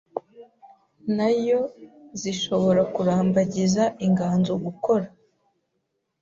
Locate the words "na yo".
1.15-1.59